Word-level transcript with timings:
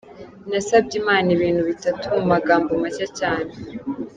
Nasabye 0.49 0.95
Imana 1.01 1.27
ibintu 1.35 1.61
bitatu 1.69 2.03
mu 2.15 2.23
magambo 2.31 2.69
make 2.83 3.05
cyane. 3.19 3.51